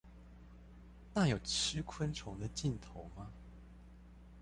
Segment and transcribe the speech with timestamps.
[1.13, 3.31] 那有吃昆蟲的鏡頭嗎？